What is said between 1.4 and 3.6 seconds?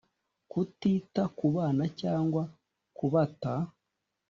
bana cyangwa kubata: